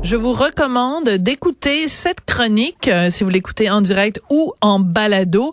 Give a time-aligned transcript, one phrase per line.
[0.00, 5.52] Je vous recommande d'écouter cette chronique, euh, si vous l'écoutez en direct ou en balado,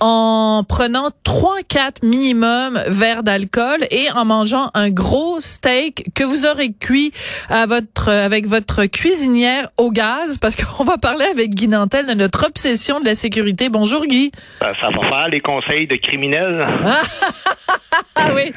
[0.00, 6.72] en prenant 3-4 minimum verres d'alcool et en mangeant un gros steak que vous aurez
[6.72, 7.12] cuit
[7.48, 12.14] à votre, avec votre cuisinière au gaz, parce qu'on va parler avec Guy Nantel de
[12.14, 13.68] notre obsession de la sécurité.
[13.68, 14.32] Bonjour Guy.
[14.60, 16.66] Ça, ça va faire les conseils de criminels.
[18.16, 18.52] Ah oui.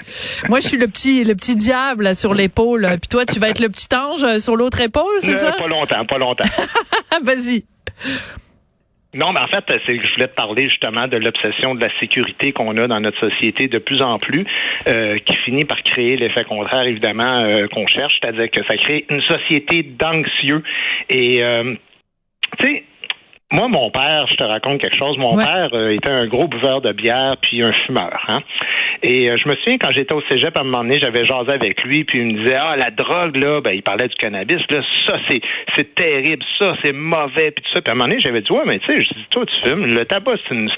[0.50, 2.88] Moi, je suis le petit, le petit diable là, sur l'épaule.
[3.02, 5.58] Puis toi, tu vas être le petit ange euh, sur l'autre épaule, c'est Euh, ça?
[5.58, 6.46] Pas longtemps, pas longtemps.
[7.24, 7.64] Vas-y.
[9.14, 11.90] Non, mais en fait, c'est que je voulais te parler justement de l'obsession de la
[12.00, 14.46] sécurité qu'on a dans notre société de plus en plus,
[14.88, 19.06] euh, qui finit par créer l'effet contraire, évidemment, euh, qu'on cherche, c'est-à-dire que ça crée
[19.10, 20.62] une société d'anxieux.
[21.10, 21.74] Et, euh,
[22.60, 22.84] tu sais,
[23.54, 25.18] moi, mon père, je te raconte quelque chose.
[25.18, 25.46] Mon Ouais.
[25.46, 28.26] père euh, était un gros buveur de bière puis un fumeur.
[28.28, 28.40] Hein?
[29.04, 31.52] Et euh, je me souviens quand j'étais au cégep à un moment donné, j'avais jasé
[31.52, 34.58] avec lui puis il me disait ah la drogue là, ben il parlait du cannabis
[34.70, 35.40] là, ça c'est
[35.76, 37.82] c'est terrible, ça c'est mauvais puis tout ça.
[37.82, 39.70] Puis à un moment donné, j'avais dit ouais mais tu sais, je dis toi tu
[39.70, 40.70] fumes, le tabac c'est une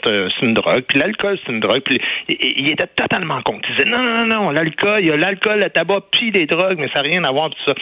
[0.41, 3.67] une drogue puis l'alcool c'est une drogue puis il, était totalement contre.
[3.69, 6.45] Il disait non non non non l'alcool, il y a l'alcool, le tabac puis les
[6.45, 7.73] drogues, mais ça n'a rien à voir tout ça.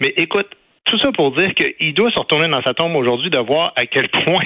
[0.00, 0.48] Mais écoute
[0.86, 3.86] tout ça pour dire qu'il doit se retourner dans sa tombe aujourd'hui de voir à
[3.86, 4.44] quel point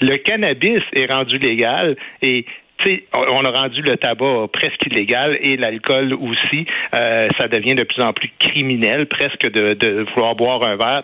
[0.00, 2.44] le cannabis est rendu légal et
[2.80, 6.64] tu sais, on a rendu le tabac presque illégal et l'alcool aussi.
[6.94, 11.02] Euh, ça devient de plus en plus criminel, presque de, de vouloir boire un verre.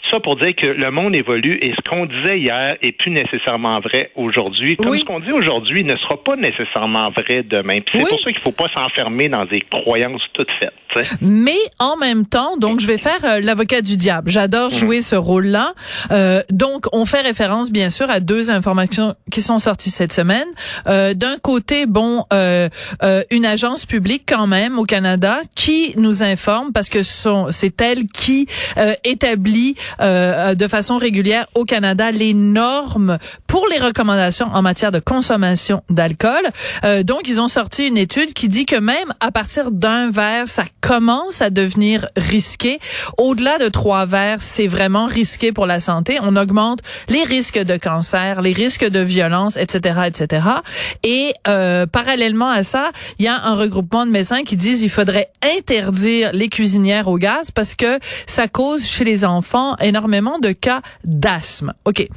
[0.00, 3.10] Tout ça pour dire que le monde évolue et ce qu'on disait hier est plus
[3.10, 4.76] nécessairement vrai aujourd'hui.
[4.76, 5.00] Comme Oui.
[5.00, 7.80] ce qu'on dit aujourd'hui ne sera pas nécessairement vrai demain.
[7.80, 8.10] Puis c'est Oui.
[8.10, 10.72] pour ça qu'il faut pas s'enfermer dans des croyances toutes faites.
[11.20, 14.30] Mais en même temps, donc je vais faire euh, l'avocat du diable.
[14.30, 15.74] J'adore jouer ce rôle-là.
[16.10, 20.46] Euh, donc on fait référence bien sûr à deux informations qui sont sorties cette semaine.
[20.86, 22.68] Euh, D'un côté, bon, euh,
[23.02, 27.00] euh, une agence publique quand même au Canada qui nous informe parce que
[27.50, 28.46] c'est elle qui
[28.76, 34.92] euh, établit euh, de façon régulière au Canada les normes pour les recommandations en matière
[34.92, 36.42] de consommation d'alcool.
[36.84, 40.48] Euh, donc ils ont sorti une étude qui dit que même à partir d'un verre,
[40.48, 42.80] ça commence à devenir risqué.
[43.18, 46.18] Au-delà de trois verres, c'est vraiment risqué pour la santé.
[46.22, 46.78] On augmente
[47.10, 50.46] les risques de cancer, les risques de violence, etc., etc.
[51.02, 54.88] Et euh, parallèlement à ça, il y a un regroupement de médecins qui disent il
[54.88, 60.52] faudrait interdire les cuisinières au gaz parce que ça cause chez les enfants énormément de
[60.52, 61.74] cas d'asthme.
[61.84, 62.08] OK.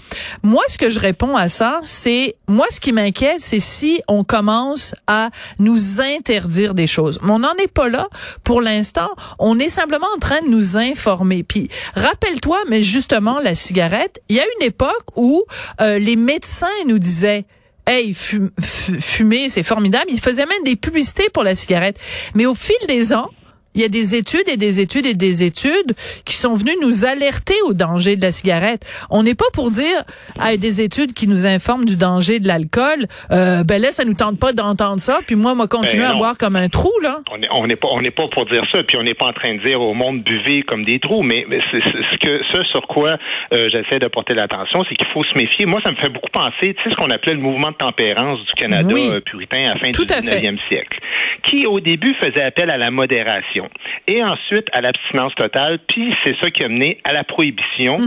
[0.43, 4.23] Moi, ce que je réponds à ça, c'est moi, ce qui m'inquiète, c'est si on
[4.23, 7.19] commence à nous interdire des choses.
[7.21, 8.07] Mais on n'en est pas là
[8.45, 9.12] pour l'instant.
[9.39, 11.44] On est simplement en train de nous informer.
[11.44, 15.44] Puis, rappelle-toi, mais justement, la cigarette, il y a une époque où
[15.79, 17.45] euh, les médecins nous disaient
[17.88, 20.06] Hey, fum- fu- fumer, c'est formidable.
[20.09, 21.97] Ils faisaient même des publicités pour la cigarette.
[22.35, 23.29] Mais au fil des ans,
[23.75, 25.93] il y a des études et des études et des études
[26.25, 28.85] qui sont venues nous alerter au danger de la cigarette.
[29.09, 30.03] On n'est pas pour dire
[30.39, 34.13] à des études qui nous informent du danger de l'alcool, euh, ben là ça nous
[34.13, 37.19] tente pas d'entendre ça, puis moi moi continuer Ben à boire comme un trou là.
[37.51, 39.53] On n'est pas on n'est pas pour dire ça, puis on n'est pas en train
[39.55, 42.88] de dire au monde buvez comme des trous, mais, mais c'est ce que ce sur
[42.88, 43.17] quoi
[43.53, 45.65] euh, j'essaie de porter l'attention, c'est qu'il faut se méfier.
[45.65, 48.39] Moi, ça me fait beaucoup penser, tu sais ce qu'on appelait le mouvement de tempérance
[48.39, 49.09] du Canada Oui.
[49.11, 50.39] euh, puritain à la fin Tout du à fait.
[50.41, 50.99] 19e siècle,
[51.43, 53.60] qui au début faisait appel à la modération
[54.07, 57.97] et ensuite à l'abstinence totale, puis c'est ça qui a mené à la prohibition.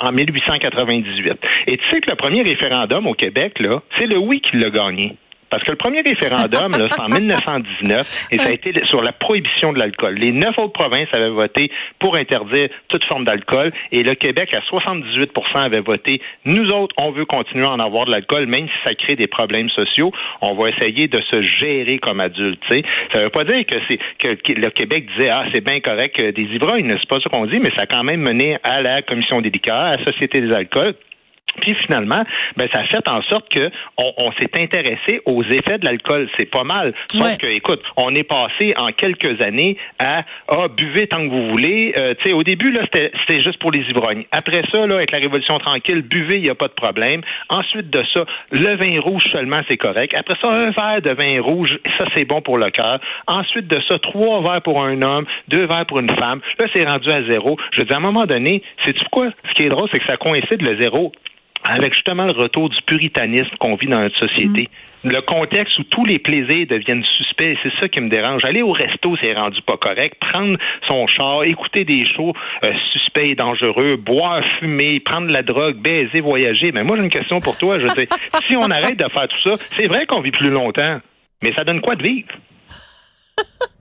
[0.00, 1.38] En 1898.
[1.68, 4.70] Et tu sais que le premier référendum au Québec, là, c'est le oui qui l'a
[4.70, 5.16] gagné.
[5.50, 9.72] Parce que le premier référendum, c'est en 1919 et ça a été sur la prohibition
[9.72, 10.14] de l'alcool.
[10.14, 14.60] Les neuf autres provinces avaient voté pour interdire toute forme d'alcool et le Québec, à
[14.60, 18.74] 78% avait voté nous autres, on veut continuer à en avoir de l'alcool, même si
[18.84, 20.12] ça crée des problèmes sociaux.
[20.40, 22.62] On va essayer de se gérer comme adultes.
[23.12, 26.32] Ça veut pas dire que c'est que le Québec disait ah c'est bien correct euh,
[26.32, 29.02] des ivrognes, c'est pas ça qu'on dit, mais ça a quand même mené à la
[29.02, 30.94] commission des liqueurs, à la société des alcools.
[31.60, 32.22] Puis finalement,
[32.56, 36.28] ben ça a fait en sorte que on, on s'est intéressé aux effets de l'alcool.
[36.38, 36.92] C'est pas mal.
[37.12, 37.36] Sauf Ouais.
[37.36, 41.94] que, écoute, on est passé en quelques années à ah buvez tant que vous voulez.
[41.96, 44.24] Euh, tu sais, au début là, c'était c'était juste pour les ivrognes.
[44.32, 47.22] Après ça, là, avec la révolution tranquille, buvez, il n'y a pas de problème.
[47.48, 50.14] Ensuite de ça, le vin rouge seulement, c'est correct.
[50.16, 52.98] Après ça, un verre de vin rouge, ça c'est bon pour le cœur.
[53.26, 56.40] Ensuite de ça, trois verres pour un homme, deux verres pour une femme.
[56.58, 57.56] Là, c'est rendu à zéro.
[57.72, 59.28] Je veux dire, à un moment donné, c'est tu quoi?
[59.48, 61.12] Ce qui est drôle, c'est que ça coïncide le zéro
[61.64, 64.68] avec justement le retour du puritanisme qu'on vit dans notre société.
[65.02, 65.10] Mm.
[65.10, 68.42] Le contexte où tous les plaisirs deviennent suspects, c'est ça qui me dérange.
[68.44, 70.14] Aller au resto, c'est rendu pas correct.
[70.18, 70.56] Prendre
[70.86, 72.32] son char, écouter des shows
[72.64, 76.72] euh, suspects et dangereux, boire, fumer, prendre de la drogue, baiser, voyager.
[76.72, 77.78] Mais moi, j'ai une question pour toi.
[77.78, 78.08] Je sais,
[78.48, 81.00] si on arrête de faire tout ça, c'est vrai qu'on vit plus longtemps,
[81.42, 82.28] mais ça donne quoi de vivre?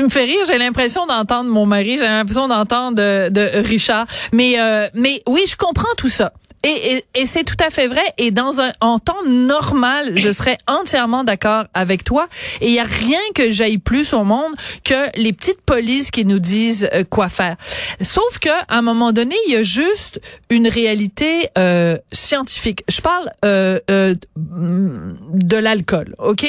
[0.00, 0.40] tu me fais rire.
[0.46, 1.98] J'ai l'impression d'entendre mon mari.
[1.98, 4.06] J'ai l'impression d'entendre de, Richard.
[4.32, 6.32] Mais, euh, mais oui, je comprends tout ça.
[6.62, 8.02] Et, et, c'est tout à fait vrai.
[8.18, 12.28] Et dans un en temps normal, je serais entièrement d'accord avec toi.
[12.60, 14.54] Et il y a rien que j'aille plus au monde
[14.84, 17.56] que les petites polices qui nous disent euh, quoi faire.
[18.02, 20.20] Sauf que à un moment donné, il y a juste
[20.50, 22.84] une réalité euh, scientifique.
[22.88, 26.46] Je parle euh, euh de l'alcool, ok?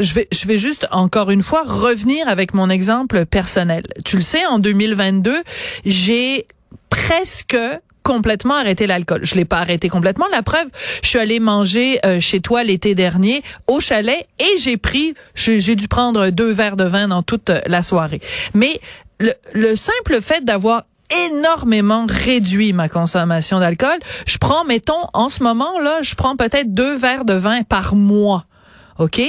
[0.00, 3.84] Je vais, je vais juste encore une fois revenir avec mon exemple personnel.
[4.04, 5.42] Tu le sais, en 2022,
[5.84, 6.46] j'ai
[6.90, 7.56] presque
[8.02, 9.20] complètement arrêté l'alcool.
[9.24, 10.26] Je l'ai pas arrêté complètement.
[10.30, 10.68] La preuve,
[11.02, 15.74] je suis allée manger euh, chez toi l'été dernier au chalet et j'ai pris, j'ai
[15.74, 18.20] dû prendre deux verres de vin dans toute la soirée.
[18.54, 18.80] Mais
[19.18, 20.84] le, le simple fait d'avoir
[21.30, 26.72] énormément réduit ma consommation d'alcool, je prends, mettons, en ce moment là, je prends peut-être
[26.72, 28.46] deux verres de vin par mois.
[28.98, 29.20] OK?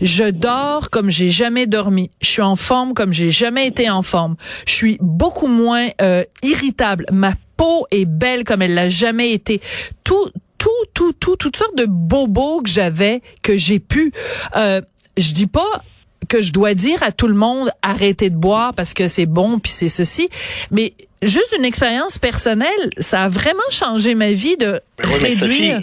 [0.00, 2.10] Je dors comme j'ai jamais dormi.
[2.20, 4.36] Je suis en forme comme j'ai jamais été en forme.
[4.66, 7.06] Je suis beaucoup moins euh, irritable.
[7.10, 9.60] Ma peau est belle comme elle l'a jamais été.
[10.04, 14.12] Tout tout tout tout toutes sortes de bobos que j'avais que j'ai pu
[14.56, 14.80] euh,
[15.16, 15.82] je dis pas
[16.28, 19.60] que je dois dire à tout le monde arrêtez de boire parce que c'est bon
[19.60, 20.28] puis c'est ceci
[20.72, 25.80] mais juste une expérience personnelle ça a vraiment changé ma vie de réduire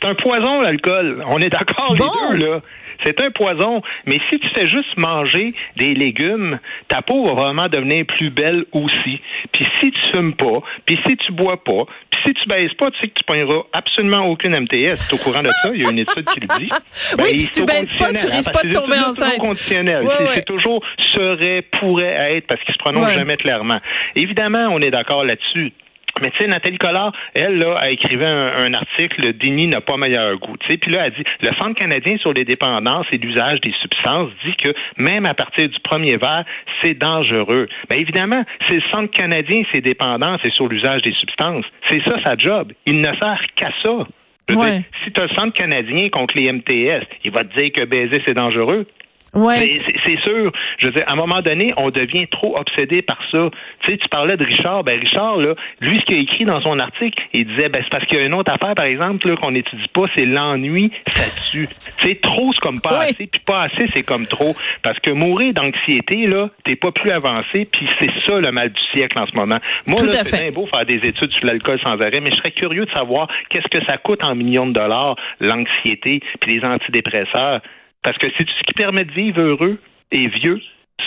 [0.00, 1.24] c'est un poison, l'alcool.
[1.28, 2.60] On est d'accord, les deux, là.
[3.04, 3.80] C'est un poison.
[4.06, 6.58] Mais si tu fais juste manger des légumes,
[6.88, 9.20] ta peau va vraiment devenir plus belle aussi.
[9.52, 12.90] Puis si tu fumes pas, puis si tu bois pas, puis si tu baisses pas,
[12.90, 14.68] tu sais que tu pogneras absolument aucune MTS.
[14.68, 15.70] Tu es au courant de ça?
[15.72, 16.68] Il y a une étude qui le dit.
[17.16, 19.34] Ben, oui, puis si tu baisses pas, tu risques pas de tomber enceinte.
[19.34, 20.08] C'est conditionnel.
[20.34, 23.78] c'est toujours serait, pourrait être, parce qu'il se prononce jamais clairement.
[24.16, 25.72] Évidemment, on est d'accord là-dessus.
[26.20, 29.96] Mais tu sais, Nathalie Collard, elle, là, a écrit un, article, le déni n'a pas
[29.96, 30.56] meilleur goût.
[30.58, 33.72] Tu sais, puis là, elle dit, le Centre canadien sur les dépendances et l'usage des
[33.80, 36.44] substances dit que même à partir du premier verre,
[36.82, 37.68] c'est dangereux.
[37.88, 41.64] Bien évidemment, c'est le Centre canadien, ses dépendances et sur l'usage des substances.
[41.88, 42.72] C'est ça sa job.
[42.86, 44.06] Il ne sert qu'à ça.
[44.48, 48.22] si tu as le Centre canadien contre les MTS, il va te dire que baiser,
[48.26, 48.86] c'est dangereux.
[49.34, 49.80] Ouais.
[50.04, 50.52] C'est sûr.
[50.78, 53.50] Je veux dire, à un moment donné, on devient trop obsédé par ça.
[53.82, 54.84] Tu sais, tu parlais de Richard.
[54.84, 57.90] Ben, Richard, là, lui, ce qu'il a écrit dans son article, il disait, ben, c'est
[57.90, 60.90] parce qu'il y a une autre affaire, par exemple, là, qu'on n'étudie pas, c'est l'ennui,
[61.06, 61.68] ça tue.
[61.98, 64.54] Tu sais, trop, c'est comme pas assez, puis pas assez, c'est comme trop.
[64.82, 68.82] Parce que mourir d'anxiété, là, t'es pas plus avancé, puis c'est ça le mal du
[68.92, 69.58] siècle en ce moment.
[69.86, 72.52] Moi, là, c'est bien beau faire des études sur l'alcool sans arrêt, mais je serais
[72.52, 77.60] curieux de savoir qu'est-ce que ça coûte en millions de dollars, l'anxiété, puis les antidépresseurs.
[78.02, 79.78] Parce que c'est ce qui permet de vivre heureux
[80.10, 80.60] et vieux.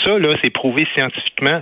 [0.03, 1.59] Ça, là, c'est prouvé scientifiquement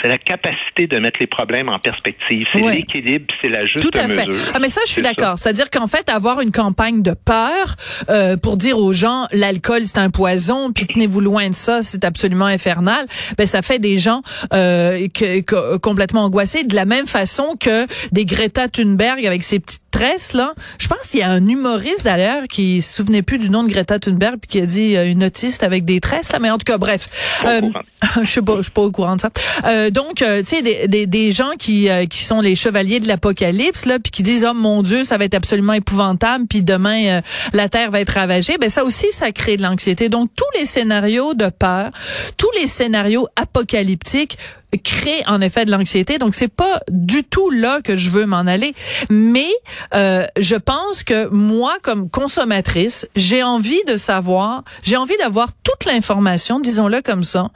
[0.00, 2.46] c'est la capacité de mettre les problèmes en perspective.
[2.52, 4.26] C'est l'équilibre, c'est la juste Tout à fait.
[4.54, 5.38] Ah, mais ça, je suis d'accord.
[5.38, 7.74] C'est-à-dire qu'en fait, avoir une campagne de peur
[8.10, 12.04] euh, pour dire aux gens l'alcool c'est un poison, puis tenez-vous loin de ça, c'est
[12.04, 13.06] absolument infernal.
[13.36, 16.64] Ben ça fait des gens euh, que, complètement angoissés.
[16.64, 20.52] De la même façon que des Greta Thunberg avec ses petites tresses là.
[20.78, 23.70] Je pense qu'il y a un humoriste d'ailleurs qui se souvenait plus du nom de
[23.70, 26.38] Greta Thunberg puis qui a dit euh, une autiste avec des tresses là.
[26.38, 27.08] Mais en tout cas, bref,
[27.46, 27.60] euh,
[28.22, 29.30] je suis pas, je suis pas au courant de ça.
[29.78, 33.00] Euh, donc, euh, tu sais, des, des, des, gens qui, euh, qui sont les chevaliers
[33.00, 36.62] de l'apocalypse, là, puis qui disent, oh mon Dieu, ça va être absolument épouvantable, puis
[36.62, 37.20] demain,
[37.52, 40.08] la Terre va être ravagée, ben ça aussi, ça crée de l'anxiété.
[40.08, 41.90] Donc, tous les scénarios de peur,
[42.36, 44.36] tous les scénarios apocalyptiques
[44.76, 46.18] crée en effet de l'anxiété.
[46.18, 48.74] Donc c'est pas du tout là que je veux m'en aller,
[49.08, 49.48] mais
[49.94, 55.90] euh, je pense que moi comme consommatrice, j'ai envie de savoir, j'ai envie d'avoir toute
[55.90, 57.50] l'information, disons-le comme ça.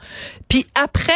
[0.47, 1.13] Puis après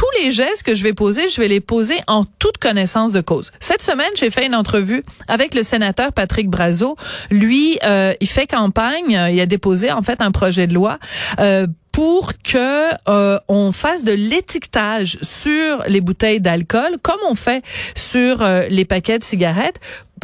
[0.00, 3.20] tous les gestes que je vais poser, je vais les poser en toute connaissance de
[3.20, 3.50] cause.
[3.58, 6.96] Cette semaine, j'ai fait une entrevue avec le sénateur Patrick Brazo.
[7.30, 10.98] Lui, euh, il fait campagne, il a déposé en fait un projet de loi
[11.38, 17.62] euh, pour que euh, on fasse de l'étiquetage sur les bouteilles d'alcool comme on fait
[17.94, 19.80] sur euh, les paquets de cigarettes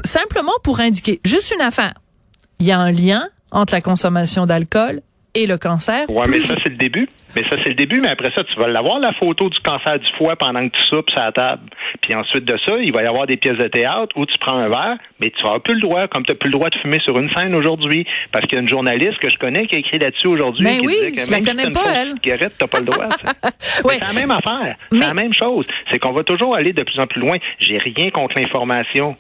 [0.07, 1.93] simplement pour indiquer juste une affaire.
[2.61, 5.03] Il y a un lien entre la consommation d'alcool
[5.37, 6.09] et le cancer.
[6.11, 7.09] Ouais, mais ça, c'est le début.
[7.35, 9.99] Mais ça, c'est le début, mais après ça, tu vas l'avoir, la photo du cancer
[9.99, 11.63] du foie pendant que tu soupes à la table.
[12.01, 14.57] Puis ensuite de ça, il va y avoir des pièces de théâtre où tu prends
[14.57, 16.77] un verre, mais tu n'auras plus le droit, comme tu n'as plus le droit de
[16.79, 18.07] fumer sur une scène aujourd'hui.
[18.33, 20.65] Parce qu'il y a une journaliste que je connais qui a écrit là-dessus aujourd'hui.
[20.65, 22.13] Ben qui oui, disait que je la connais si pas, une elle.
[22.23, 23.09] cigarette, t'as pas le droit.
[23.19, 23.27] tu.
[23.85, 23.99] Ouais.
[24.01, 24.77] Mais C'est la même affaire.
[24.91, 25.67] Mais- C'est la même chose.
[25.91, 27.37] C'est qu'on va toujours aller de plus en plus loin.
[27.61, 29.15] J'ai rien contre l'information.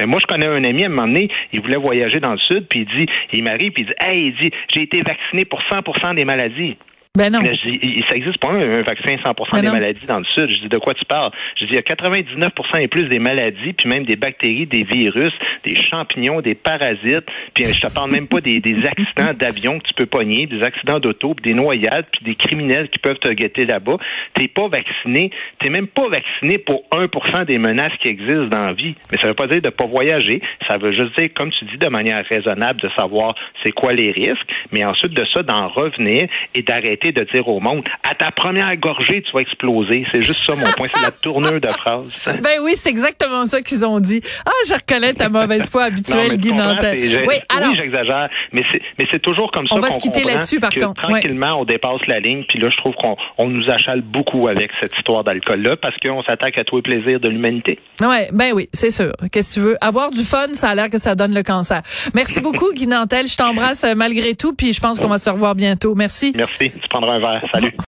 [0.00, 2.38] Mais moi, je connais un ami, à un moment donné, il voulait voyager dans le
[2.38, 5.44] sud, puis il dit, il m'arrive, puis il dit, hey, il dit, j'ai été vacciné
[5.44, 6.78] pour 100% des maladies.
[7.18, 7.40] Ben non.
[7.42, 9.72] Je dis, il- ça existe pas un, un vaccin 100 Mais des non.
[9.72, 10.48] maladies dans le sud.
[10.48, 11.32] Je dis, de quoi tu parles?
[11.56, 14.84] Je dis, il y a 99% et plus des maladies, puis même des bactéries, des
[14.84, 15.32] virus,
[15.64, 19.80] des champignons, des parasites, puis euh, je te parle même pas des, des accidents d'avion
[19.80, 23.18] que tu peux pogner, des accidents d'auto, puis des noyades, puis des criminels qui peuvent
[23.18, 23.96] te guetter là-bas.
[24.34, 28.72] T'es pas vacciné, t'es même pas vacciné pour 1% des menaces qui existent dans la
[28.72, 28.94] vie.
[29.10, 31.76] Mais ça veut pas dire de pas voyager, ça veut juste dire, comme tu dis,
[31.76, 36.28] de manière raisonnable, de savoir c'est quoi les risques, mais ensuite de ça, d'en revenir
[36.54, 40.04] et d'arrêter de dire au monde, à ta première gorgée, tu vas exploser.
[40.12, 42.06] C'est juste ça mon point, c'est la tournure de phrase.
[42.42, 44.20] Ben oui, c'est exactement ça qu'ils ont dit.
[44.46, 47.24] Ah, je reconnais ta mauvaise foi habituelle, Guy Nantel.
[47.26, 49.74] Oui, alors, oui, j'exagère, mais c'est mais c'est toujours comme ça.
[49.74, 51.02] On va se quitter là-dessus, par contre.
[51.02, 54.70] Tranquillement, on dépasse la ligne, puis là, je trouve qu'on on nous achale beaucoup avec
[54.80, 57.78] cette histoire d'alcool-là parce qu'on s'attaque à tous les plaisirs de l'humanité.
[58.00, 59.12] ouais, ben oui, c'est sûr.
[59.32, 59.76] Qu'est-ce que tu veux?
[59.80, 61.82] Avoir du fun, ça a l'air que ça donne le cancer.
[62.14, 63.26] Merci beaucoup, Guy Nantel.
[63.26, 65.94] Je t'embrasse euh, malgré tout, puis je pense qu'on va se revoir bientôt.
[65.94, 66.32] Merci.
[66.36, 66.72] Merci.
[66.90, 67.48] Prendras un verre.
[67.52, 67.74] Salut.